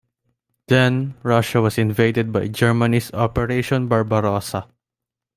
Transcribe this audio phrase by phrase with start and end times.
[0.67, 4.67] Then, Russia was invaded by Germany's Operation Barbarossa.